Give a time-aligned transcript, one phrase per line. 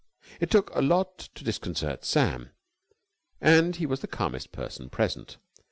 [0.39, 2.49] It took a lot to disconcert Sam,
[3.39, 5.37] and he was the calmest person present.